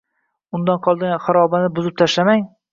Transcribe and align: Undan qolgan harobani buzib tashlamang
Undan 0.59 0.79
qolgan 0.87 1.15
harobani 1.27 1.71
buzib 1.79 2.03
tashlamang 2.05 2.47